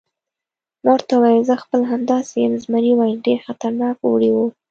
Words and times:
ما 0.83 0.91
ورته 0.95 1.13
وویل: 1.17 1.47
زه 1.49 1.55
خپله 1.63 1.85
همداسې 1.93 2.33
یم، 2.43 2.53
زمري 2.63 2.91
وویل: 2.93 3.25
ډېر 3.27 3.39
خطرناک 3.47 3.95
اوړی 4.01 4.29
و. 4.33 4.37